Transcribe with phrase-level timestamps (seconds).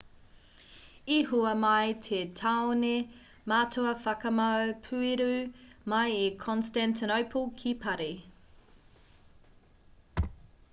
[1.15, 2.93] i hua mai te taone
[3.53, 5.29] matua whakamau pueru
[5.95, 8.11] mai i constantinople ki parī